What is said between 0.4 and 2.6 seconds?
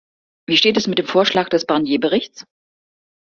Wie steht es mit dem Vorschlag des Barnier-Berichts?